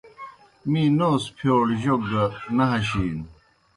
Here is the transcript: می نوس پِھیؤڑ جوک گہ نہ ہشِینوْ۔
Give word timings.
می 0.69 0.83
نوس 0.97 1.23
پِھیؤڑ 1.35 1.67
جوک 1.81 2.01
گہ 2.11 2.23
نہ 2.55 2.65
ہشِینوْ۔ 2.71 3.25